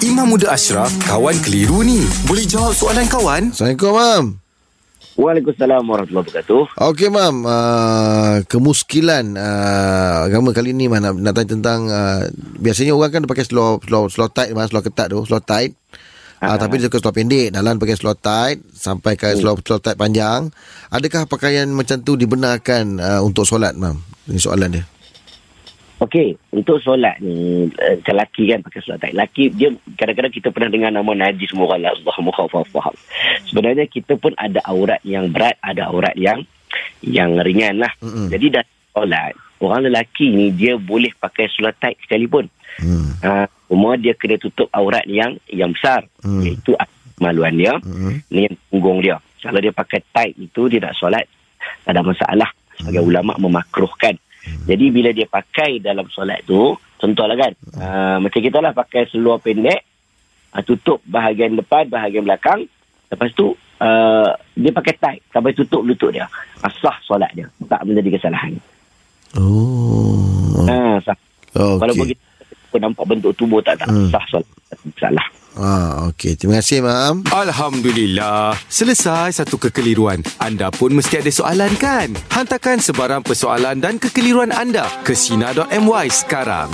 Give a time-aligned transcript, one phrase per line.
[0.00, 2.00] Imam Muda Ashraf, kawan keliru ni.
[2.24, 3.52] Boleh jawab soalan kawan?
[3.52, 4.24] Assalamualaikum, Mam.
[5.20, 6.62] Waalaikumsalam warahmatullahi wabarakatuh.
[6.88, 7.44] Okey, Mam.
[7.44, 11.04] Uh, kemuskilan uh, agama kali ni, Mam.
[11.04, 11.80] Nak, nak tanya tentang...
[11.92, 14.64] Uh, biasanya orang kan pakai slow, slow, slow tight, Mam.
[14.72, 15.20] Slow ketat tu.
[15.28, 15.76] Slow tight.
[16.40, 17.52] Uh, tapi dia suka slow pendek.
[17.52, 18.64] Dalam pakai slow tight.
[18.72, 20.48] Sampai ke slow, slow tight panjang.
[20.88, 24.00] Adakah pakaian macam tu dibenarkan uh, untuk solat, Mam?
[24.32, 24.84] Ini soalan dia.
[26.00, 29.12] Okey, untuk solat ni, uh, lelaki kan pakai solat tight.
[29.12, 29.68] Lelaki, dia
[30.00, 32.96] kadang-kadang kita pernah dengar nama najis murala, Allah mukhafafaham.
[33.44, 36.40] Sebenarnya kita pun ada aurat yang berat, ada aurat yang
[37.04, 37.92] yang ringan lah.
[38.00, 38.32] Mm-mm.
[38.32, 42.48] Jadi dalam solat, orang lelaki ni dia boleh pakai solat tight sekalipun.
[42.80, 43.12] Hmm.
[43.20, 46.08] Uh, cuma dia kena tutup aurat yang yang besar.
[46.24, 46.40] Hmm.
[46.40, 46.80] Iaitu
[47.20, 48.24] maluan dia, Hmm.
[48.32, 49.20] ni yang punggung dia.
[49.44, 51.28] Kalau dia pakai tight itu, dia tak solat,
[51.84, 52.48] tak ada masalah.
[52.80, 54.16] Sebagai ulama memakruhkan.
[54.70, 59.42] Jadi bila dia pakai dalam solat tu, contohlah kan, uh, macam kita lah pakai seluar
[59.42, 59.82] pendek,
[60.54, 62.70] uh, tutup bahagian depan, bahagian belakang,
[63.10, 63.50] lepas tu
[63.82, 66.30] uh, dia pakai tight sampai tutup lutut dia.
[66.62, 68.54] Asah solat dia, tak menjadi kesalahan.
[69.34, 70.62] Oh.
[70.70, 71.18] Ha, sah.
[71.58, 72.14] Walaupun Okey.
[72.70, 74.06] kita nampak bentuk tubuh tak tak Hmm.
[74.06, 74.46] sah solat.
[75.02, 75.26] Salah.
[75.58, 76.38] Ah, okey.
[76.38, 77.26] Terima kasih, Mam.
[77.34, 78.54] Alhamdulillah.
[78.70, 80.22] Selesai satu kekeliruan.
[80.38, 82.14] Anda pun mesti ada soalan kan?
[82.30, 86.70] Hantarkan sebarang persoalan dan kekeliruan anda ke Sina.my sekarang.